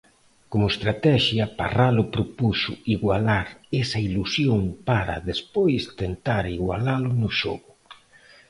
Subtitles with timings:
[0.51, 3.47] Como estratexia, Parralo propuxo igualar
[3.81, 7.69] esa ilusión para, despois, tentar igualalo no xogo.